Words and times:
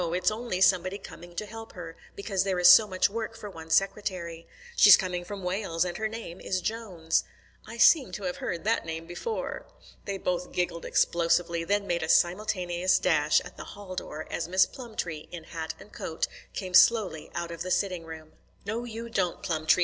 It's 0.13 0.31
only 0.31 0.61
somebody 0.61 0.97
coming 0.97 1.35
to 1.35 1.45
help 1.45 1.73
her, 1.73 1.95
because 2.15 2.43
there 2.43 2.57
is 2.57 2.67
so 2.67 2.87
much 2.87 3.07
work 3.07 3.37
for 3.37 3.51
one 3.51 3.69
secretary. 3.69 4.47
She's 4.75 4.97
coming 4.97 5.23
from 5.23 5.43
Wales, 5.43 5.85
and 5.85 5.95
her 5.97 6.07
name 6.07 6.41
is 6.41 6.59
Jones." 6.59 7.23
"I 7.67 7.77
seem 7.77 8.11
to 8.13 8.23
have 8.23 8.37
heard 8.37 8.63
that 8.63 8.83
name 8.83 9.05
before." 9.05 9.67
They 10.05 10.17
both 10.17 10.53
giggled 10.53 10.85
explosively; 10.87 11.63
then 11.65 11.85
made 11.85 12.01
a 12.01 12.09
simultaneous 12.09 12.97
dash 12.97 13.41
at 13.41 13.57
the 13.57 13.63
hall 13.77 13.95
door 13.95 14.25
as 14.31 14.47
Miss 14.47 14.65
Plumtree, 14.65 15.27
in 15.31 15.43
hat 15.43 15.75
and 15.79 15.93
coat, 15.93 16.25
came 16.53 16.73
slowly 16.73 17.29
out 17.35 17.51
of 17.51 17.61
the 17.61 17.69
sitting 17.69 18.03
room. 18.03 18.31
"No, 18.65 18.85
you 18.85 19.07
don't, 19.07 19.43
Plumtree! 19.43 19.79